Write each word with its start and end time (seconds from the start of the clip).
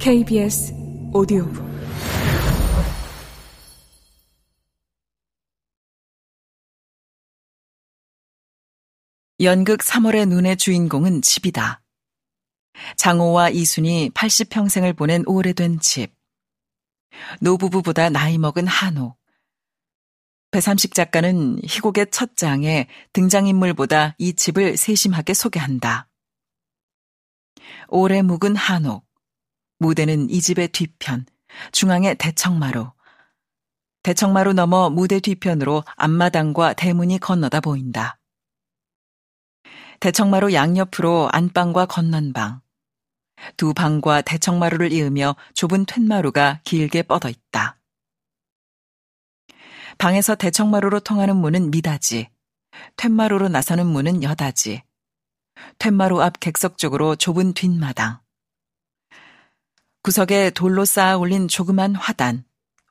KBS 0.00 0.74
오디오북 1.12 1.64
연극 9.40 9.80
3월의 9.80 10.28
눈의 10.28 10.56
주인공은 10.56 11.22
집이다. 11.22 11.82
장호와 12.96 13.50
이순이 13.50 14.10
80평생을 14.10 14.96
보낸 14.96 15.22
오래된 15.26 15.78
집. 15.80 16.12
노부부보다 17.40 18.10
나이 18.10 18.38
먹은 18.38 18.66
한옥. 18.66 19.18
배삼식 20.50 20.94
작가는 20.94 21.60
희곡의 21.64 22.08
첫 22.10 22.36
장에 22.36 22.88
등장인물보다 23.12 24.16
이 24.18 24.34
집을 24.34 24.76
세심하게 24.76 25.34
소개한다. 25.34 26.08
오래 27.88 28.22
묵은 28.22 28.56
한옥. 28.56 29.06
무대는 29.78 30.30
이 30.30 30.40
집의 30.40 30.68
뒤편, 30.68 31.26
중앙에 31.72 32.14
대청마루. 32.14 32.92
대청마루 34.02 34.52
넘어 34.52 34.88
무대 34.88 35.20
뒤편으로 35.20 35.84
앞마당과 35.96 36.74
대문이 36.74 37.18
건너다 37.18 37.60
보인다. 37.60 38.18
대청마루 40.00 40.52
양옆으로 40.52 41.28
안방과 41.32 41.86
건넌방. 41.86 42.60
두 43.56 43.74
방과 43.74 44.22
대청마루를 44.22 44.92
이으며 44.92 45.36
좁은 45.54 45.84
툇마루가 45.86 46.60
길게 46.64 47.02
뻗어 47.02 47.28
있다. 47.28 47.78
방에서 49.98 50.34
대청마루로 50.34 51.00
통하는 51.00 51.36
문은 51.36 51.70
미닫이, 51.70 52.28
툇마루로 52.96 53.48
나서는 53.48 53.86
문은 53.86 54.22
여닫이, 54.22 54.82
툇마루 55.78 56.20
앞 56.22 56.40
객석 56.40 56.78
쪽으로 56.78 57.16
좁은 57.16 57.54
뒷마당. 57.54 58.20
구석에 60.02 60.50
돌로 60.50 60.84
쌓아 60.84 61.16
올린 61.16 61.48
조그만 61.48 61.94
화단, 61.94 62.44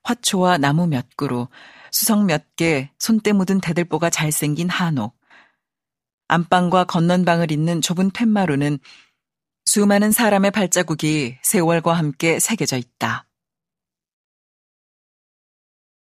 화초와 0.04 0.58
나무 0.58 0.86
몇 0.86 1.06
그루, 1.16 1.48
수석 1.90 2.24
몇 2.24 2.56
개, 2.56 2.90
손때 2.98 3.32
묻은 3.32 3.60
대들보가 3.60 4.10
잘생긴 4.10 4.68
한옥. 4.68 5.18
안방과 6.28 6.84
건넌방을 6.84 7.50
잇는 7.50 7.80
좁은 7.80 8.10
툇마루는 8.10 8.78
수많은 9.64 10.12
사람의 10.12 10.50
발자국이 10.50 11.38
세월과 11.42 11.92
함께 11.92 12.38
새겨져 12.38 12.76
있다. 12.76 13.26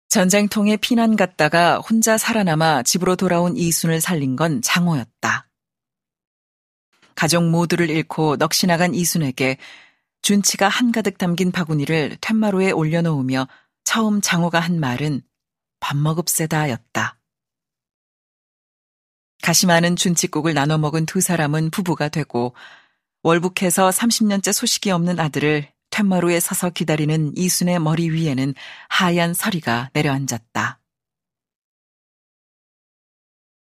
전쟁통에 0.09 0.77
피난 0.77 1.17
갔다가 1.17 1.79
혼자 1.79 2.17
살아남아 2.17 2.85
집으로 2.85 3.17
돌아온 3.17 3.57
이순을 3.57 4.01
살린 4.01 4.37
건 4.37 4.63
장호였다. 4.63 5.49
가족 7.25 7.49
모두를 7.49 7.89
잃고 7.89 8.37
넋이 8.37 8.67
나간 8.67 8.95
이순에게 8.95 9.57
준치가 10.21 10.69
한가득 10.69 11.17
담긴 11.17 11.53
바구니를 11.53 12.19
툇마루에 12.21 12.71
올려놓으며 12.71 13.49
처음 13.83 14.21
장호가 14.21 14.61
한 14.61 14.79
말은 14.79 15.23
밥 15.81 15.97
먹읍세다였다. 15.97 17.19
가시 19.41 19.67
많은 19.67 19.97
준치국을 19.97 20.53
나눠 20.53 20.77
먹은 20.77 21.07
두 21.07 21.23
사람은 21.23 21.71
부부가 21.71 22.11
되고 22.11 22.55
월북해서 23.23 23.89
30년째 23.89 24.53
소식이 24.53 24.91
없는 24.91 25.19
아들을 25.19 25.73
툇마루에 25.89 26.41
서서 26.41 26.69
기다리는 26.69 27.33
이순의 27.39 27.79
머리 27.79 28.11
위에는 28.11 28.53
하얀 28.91 29.33
서리가 29.33 29.89
내려앉았다. 29.95 30.79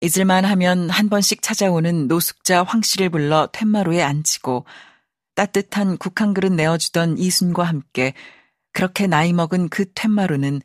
잊을만 0.01 0.45
하면 0.45 0.91
한 0.91 1.09
번씩 1.09 1.43
찾아오는 1.43 2.09
노숙자 2.09 2.63
황 2.63 2.83
씨를 2.83 3.09
불러 3.11 3.49
툇마루에 3.53 4.03
앉히고 4.03 4.67
따뜻한 5.35 5.97
국 5.99 6.21
한 6.21 6.35
그릇 6.35 6.53
내어주던 6.53 7.19
이순과 7.19 7.65
함께 7.65 8.15
그렇게 8.73 9.07
나이 9.07 9.33
먹은 9.33 9.69
그 9.69 9.87
툇마루는 9.95 10.61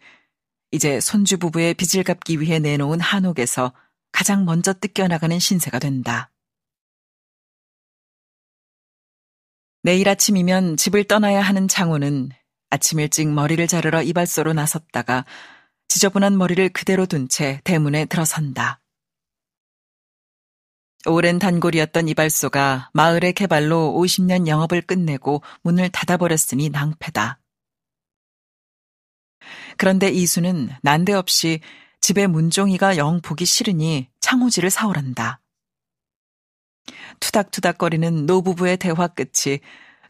이제 0.72 1.00
손주 1.00 1.38
부부의 1.38 1.74
빚을 1.76 2.04
갚기 2.04 2.40
위해 2.42 2.60
내놓은 2.60 3.00
한옥에서 3.00 3.74
가장 4.12 4.46
먼저 4.46 4.74
뜯겨나가는 4.74 5.38
신세가 5.40 5.80
된다. 5.80 6.32
내일 9.82 10.10
아침이면 10.10 10.78
집을 10.78 11.06
떠나야 11.06 11.42
하는 11.42 11.68
장호는 11.68 12.30
아침 12.70 13.00
일찍 13.00 13.30
머리를 13.30 13.66
자르러 13.68 14.04
이발소로 14.04 14.54
나섰다가 14.54 15.26
지저분한 15.88 16.38
머리를 16.38 16.70
그대로 16.70 17.06
둔 17.06 17.28
채 17.30 17.62
대문에 17.64 18.06
들어선다. 18.06 18.82
오랜 21.06 21.40
단골이었던 21.40 22.10
이발소가 22.10 22.90
마을의 22.94 23.34
개발로 23.34 23.96
50년 23.98 24.48
영업을 24.48 24.82
끝내고 24.82 25.42
문을 25.62 25.90
닫아버렸으니 25.90 26.70
낭패다. 26.70 27.40
그런데 29.78 30.10
이수는 30.10 30.70
난데없이 30.82 31.62
집에 32.02 32.28
문종이가 32.28 32.98
영 32.98 33.22
보기 33.22 33.46
싫으니 33.46 34.10
창호지를 34.20 34.70
사오란다. 34.70 35.40
투닥투닥거리는 37.20 38.26
노부부의 38.26 38.78
대화 38.78 39.08
끝이 39.08 39.60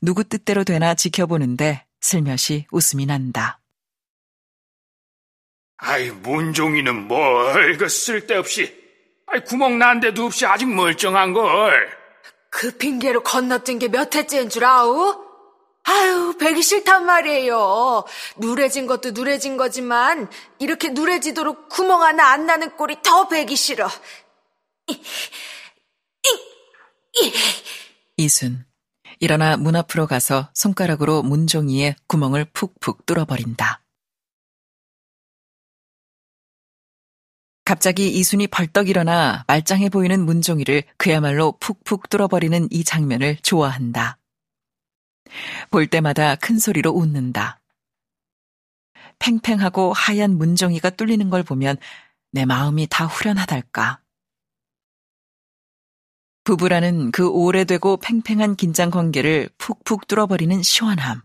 누구 0.01 0.23
뜻대로 0.23 0.63
되나 0.63 0.95
지켜보는데 0.95 1.85
슬며시 2.01 2.65
웃음이 2.71 3.05
난다. 3.05 3.59
아이, 5.77 6.09
문종이는 6.11 7.07
뭘, 7.07 7.77
그 7.77 7.87
쓸데없이. 7.87 8.78
아이, 9.31 9.43
구멍 9.43 9.77
난 9.77 9.99
데도 9.99 10.25
없이 10.25 10.45
아직 10.45 10.67
멀쩡한 10.67 11.33
걸. 11.33 11.89
그 12.49 12.77
핑계로 12.77 13.21
건너뛴 13.23 13.79
게 13.79 13.87
몇 13.89 14.15
해째인 14.15 14.49
줄 14.49 14.65
아우? 14.65 15.25
아유, 15.83 16.35
배기 16.39 16.61
싫단 16.61 17.05
말이에요. 17.05 18.05
누래진 18.37 18.85
것도 18.87 19.11
누래진 19.11 19.57
거지만, 19.57 20.29
이렇게 20.59 20.89
누래지도록 20.89 21.69
구멍 21.69 22.03
하나 22.03 22.31
안 22.31 22.45
나는 22.45 22.75
꼴이 22.75 22.97
더 23.03 23.27
배기 23.27 23.55
싫어. 23.55 23.87
이순. 28.17 28.65
일어나 29.19 29.57
문 29.57 29.75
앞으로 29.75 30.07
가서 30.07 30.49
손가락으로 30.53 31.23
문종이의 31.23 31.95
구멍을 32.07 32.45
푹푹 32.53 33.05
뚫어버린다. 33.05 33.78
갑자기 37.69 38.09
이순이 38.17 38.47
벌떡 38.47 38.89
일어나 38.89 39.43
말짱해 39.45 39.89
보이는 39.89 40.25
문종이를 40.25 40.81
그야말로 40.97 41.51
푹푹 41.59 42.09
뚫어버리는 42.09 42.67
이 42.71 42.83
장면을 42.83 43.37
좋아한다. 43.43 44.17
볼 45.69 45.85
때마다 45.85 46.33
큰 46.33 46.57
소리로 46.57 46.89
웃는다. 46.89 47.61
팽팽하고 49.19 49.93
하얀 49.93 50.35
문종이가 50.39 50.89
뚫리는 50.89 51.29
걸 51.29 51.43
보면 51.43 51.77
내 52.31 52.43
마음이 52.43 52.87
다 52.89 53.05
후련하달까. 53.05 54.01
부부라는 56.45 57.11
그 57.11 57.29
오래되고 57.29 57.97
팽팽한 57.97 58.55
긴장 58.55 58.89
관계를 58.89 59.47
푹푹 59.59 60.07
뚫어버리는 60.07 60.59
시원함. 60.63 61.21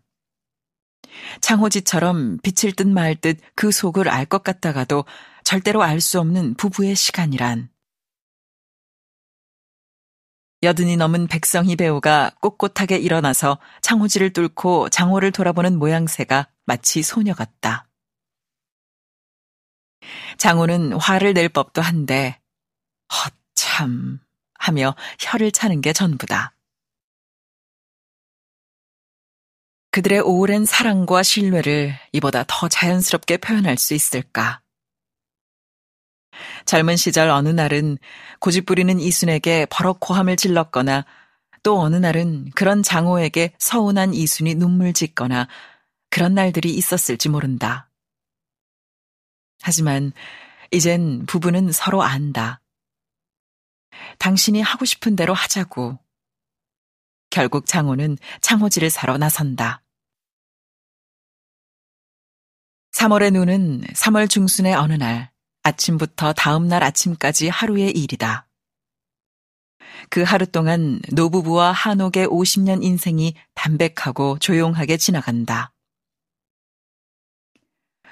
창호지처럼 1.41 2.41
빛을 2.43 2.75
듯말 2.75 3.15
듯 3.17 3.39
그 3.55 3.71
속을 3.71 4.11
알 4.11 4.27
것 4.27 4.43
같다가도 4.43 5.07
절대로 5.55 5.85
알 5.85 6.01
수 6.01 6.19
없는 6.19 6.55
부부의 6.55 6.97
시간이란. 6.97 7.71
여든이 10.65 10.97
넘은 10.97 11.29
백성희 11.29 11.77
배우가 11.77 12.31
꼿꼿하게 12.41 12.97
일어나서 12.97 13.61
창호지를 13.81 14.33
뚫고 14.33 14.89
장호를 14.89 15.31
돌아보는 15.31 15.79
모양새가 15.79 16.49
마치 16.65 17.05
소녀 17.05 17.35
같다. 17.35 17.87
장호는 20.39 20.95
화를 20.95 21.35
낼 21.35 21.49
법도 21.49 21.81
한데, 21.81 22.41
헛참, 23.55 24.19
하며 24.55 24.97
혀를 25.21 25.53
차는 25.53 25.83
게 25.83 25.93
전부다. 25.93 26.57
그들의 29.93 30.19
오랜 30.19 30.65
사랑과 30.65 31.23
신뢰를 31.23 31.97
이보다 32.11 32.43
더 32.49 32.69
자연스럽게 32.69 33.37
표현할 33.37 33.79
수 33.79 33.95
있을까? 33.95 34.64
젊은 36.65 36.97
시절 36.97 37.31
어느 37.31 37.49
날은 37.49 37.99
고집부리는 38.41 39.01
이순에게 39.01 39.67
버럭 39.71 39.99
호함을 40.09 40.37
질렀거나 40.37 41.05
또 41.63 41.81
어느 41.81 41.97
날은 41.97 42.51
그런 42.55 42.83
장호에게 42.83 43.55
서운한 43.59 44.15
이순이 44.15 44.55
눈물 44.55 44.93
짓거나 44.93 45.49
그런 46.11 46.35
날들이 46.35 46.73
있었을지 46.75 47.29
모른다. 47.29 47.91
하지만 49.63 50.13
이젠 50.71 51.25
부부는 51.27 51.73
서로 51.73 52.03
안다. 52.03 52.61
당신이 54.19 54.61
하고 54.61 54.85
싶은 54.85 55.17
대로 55.17 55.35
하자고. 55.35 55.99
결국 57.31 57.67
장호는 57.67 58.19
창호지를 58.43 58.91
사러 58.91 59.17
나선다. 59.17 59.83
3월의 62.93 63.33
눈은 63.33 63.83
3월 63.83 64.31
중순의 64.31 64.75
어느 64.75 64.93
날 64.93 65.34
아침부터 65.65 66.35
다음 66.35 66.69
날 66.69 66.83
아침까지 66.85 67.49
하루의 67.49 67.91
일이다. 67.91 68.47
그 70.11 70.23
하루 70.23 70.47
동안 70.47 71.01
노부부와 71.13 71.73
한옥의 71.73 72.27
50년 72.29 72.85
인생이 72.85 73.35
담백하고 73.55 74.39
조용하게 74.39 74.99
지나간다. 74.99 75.73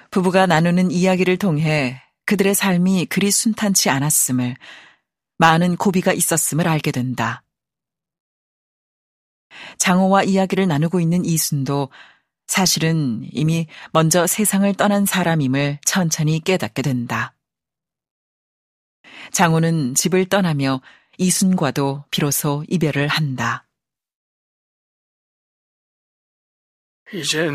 부부가 0.09 0.45
나누는 0.45 0.91
이야기를 0.91 1.37
통해 1.37 2.01
그들의 2.25 2.55
삶이 2.55 3.05
그리 3.05 3.31
순탄치 3.31 3.89
않았음을, 3.89 4.55
많은 5.37 5.75
고비가 5.75 6.13
있었음을 6.13 6.67
알게 6.67 6.91
된다. 6.91 7.43
장호와 9.77 10.23
이야기를 10.23 10.67
나누고 10.67 10.99
있는 10.99 11.25
이순도 11.25 11.89
사실은 12.47 13.27
이미 13.31 13.67
먼저 13.91 14.25
세상을 14.25 14.71
떠난 14.75 15.05
사람임을 15.05 15.79
천천히 15.85 16.39
깨닫게 16.39 16.81
된다. 16.81 17.35
장호는 19.31 19.95
집을 19.95 20.25
떠나며 20.25 20.81
이순과도 21.17 22.05
비로소 22.11 22.63
이별을 22.67 23.07
한다. 23.07 23.65
이젠 27.11 27.53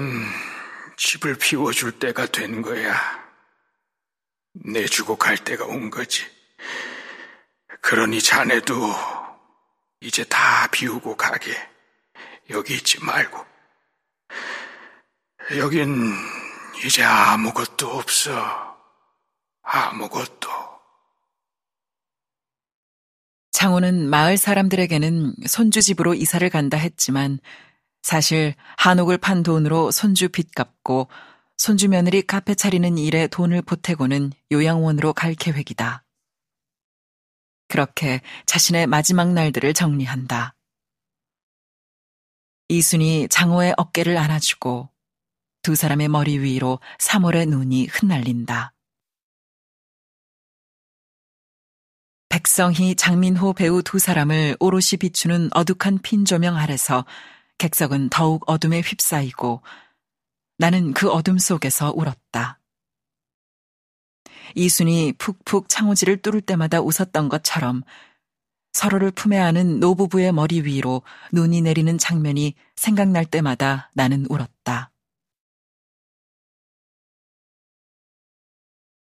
집을 0.96 1.36
비워줄 1.36 1.98
때가 1.98 2.26
된 2.26 2.62
거야. 2.62 2.96
내주고 4.52 5.16
갈 5.16 5.36
때가 5.36 5.64
온 5.64 5.90
거지. 5.90 6.24
그러니 7.80 8.20
자네도 8.20 8.74
이제 10.00 10.24
다 10.24 10.68
비우고 10.68 11.16
가게. 11.16 11.52
여기 12.50 12.74
있지 12.74 13.02
말고. 13.04 13.44
여긴 15.56 16.14
이제 16.84 17.02
아무것도 17.02 17.88
없어. 17.88 18.76
아무것도. 19.62 20.67
장호는 23.58 24.08
마을 24.08 24.36
사람들에게는 24.36 25.34
손주 25.48 25.82
집으로 25.82 26.14
이사를 26.14 26.48
간다 26.48 26.76
했지만 26.76 27.40
사실 28.02 28.54
한옥을 28.76 29.18
판 29.18 29.42
돈으로 29.42 29.90
손주 29.90 30.28
빚 30.28 30.54
갚고 30.54 31.08
손주 31.56 31.88
며느리 31.88 32.22
카페 32.22 32.54
차리는 32.54 32.96
일에 32.98 33.26
돈을 33.26 33.62
보태고는 33.62 34.30
요양원으로 34.52 35.12
갈 35.12 35.34
계획이다. 35.34 36.04
그렇게 37.66 38.20
자신의 38.46 38.86
마지막 38.86 39.32
날들을 39.32 39.74
정리한다. 39.74 40.54
이순이 42.68 43.26
장호의 43.28 43.74
어깨를 43.76 44.18
안아주고 44.18 44.88
두 45.62 45.74
사람의 45.74 46.06
머리 46.06 46.38
위로 46.38 46.78
3월의 47.00 47.48
눈이 47.48 47.86
흩날린다. 47.86 48.72
백성희, 52.38 52.94
장민호 52.94 53.52
배우 53.54 53.82
두 53.82 53.98
사람을 53.98 54.58
오롯이 54.60 54.98
비추는 55.00 55.50
어둑한 55.54 55.98
핀 56.02 56.24
조명 56.24 56.56
아래서 56.56 57.04
객석은 57.58 58.10
더욱 58.10 58.44
어둠에 58.48 58.80
휩싸이고 58.80 59.60
나는 60.56 60.92
그 60.92 61.10
어둠 61.10 61.38
속에서 61.38 61.92
울었다. 61.96 62.60
이순이 64.54 65.14
푹푹 65.18 65.68
창호지를 65.68 66.22
뚫을 66.22 66.40
때마다 66.40 66.80
웃었던 66.80 67.28
것처럼 67.28 67.82
서로를 68.72 69.10
품에 69.10 69.36
안은 69.36 69.80
노부부의 69.80 70.30
머리 70.30 70.60
위로 70.60 71.02
눈이 71.32 71.62
내리는 71.62 71.98
장면이 71.98 72.54
생각날 72.76 73.24
때마다 73.24 73.90
나는 73.94 74.26
울었다. 74.28 74.92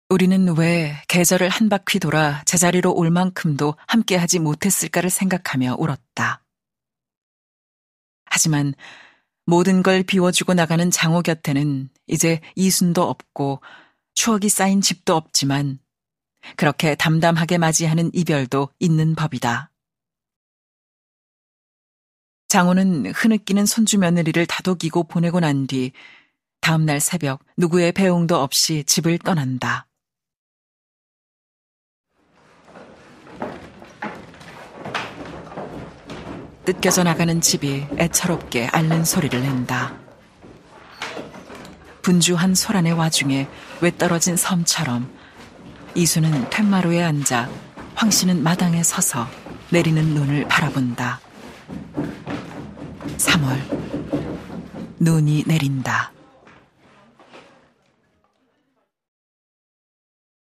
우리는 0.09 0.55
왜 0.57 1.01
계절을 1.07 1.49
한 1.49 1.67
바퀴 1.67 1.99
돌아 1.99 2.43
제자리로 2.45 2.93
올 2.93 3.09
만큼도 3.09 3.75
함께하지 3.87 4.39
못했을까를 4.39 5.09
생각하며 5.09 5.77
울었다. 5.79 6.43
하지만 8.25 8.73
모든 9.45 9.81
걸 9.81 10.03
비워주고 10.03 10.53
나가는 10.53 10.91
장호 10.91 11.21
곁에는 11.21 11.89
이제 12.07 12.39
이순도 12.55 13.01
없고 13.01 13.61
추억이 14.13 14.49
쌓인 14.49 14.81
집도 14.81 15.15
없지만 15.15 15.79
그렇게 16.55 16.95
담담하게 16.95 17.57
맞이하는 17.57 18.11
이별도 18.13 18.69
있는 18.79 19.15
법이다. 19.15 19.71
장호는 22.47 23.07
흐느끼는 23.11 23.65
손주 23.65 23.97
며느리를 23.97 24.45
다독이고 24.45 25.05
보내고 25.05 25.39
난 25.39 25.65
뒤 25.65 25.91
다음날 26.61 26.99
새벽 26.99 27.43
누구의 27.57 27.91
배웅도 27.91 28.37
없이 28.37 28.83
집을 28.85 29.19
떠난다. 29.19 29.87
뜯겨져 36.65 37.03
나가는 37.03 37.39
집이 37.41 37.85
애처롭게 37.99 38.67
앓는 38.67 39.05
소리를 39.05 39.39
낸다. 39.39 39.93
분주한 42.01 42.55
소란의 42.55 42.93
와중에 42.93 43.47
왜 43.81 43.95
떨어진 43.95 44.35
섬처럼 44.35 45.09
이수는 45.93 46.49
툇마루에 46.49 47.03
앉아 47.03 47.49
황 47.93 48.09
씨는 48.09 48.41
마당에 48.41 48.81
서서 48.81 49.27
내리는 49.69 50.03
눈을 50.03 50.47
바라본다. 50.47 51.19
3월 53.17 53.59
눈이 54.99 55.43
내린다. 55.45 56.14